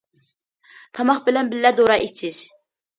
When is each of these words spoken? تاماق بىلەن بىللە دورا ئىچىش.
تاماق 0.99 1.23
بىلەن 1.29 1.55
بىللە 1.55 1.75
دورا 1.83 2.03
ئىچىش. 2.09 2.45